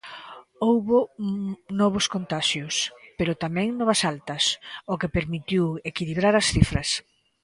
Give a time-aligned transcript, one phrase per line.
[0.65, 0.97] Houbo
[1.79, 2.75] novos contaxios,
[3.17, 4.43] pero tamén nova altas,
[4.91, 6.89] o que permitiu equilibrar as cifras.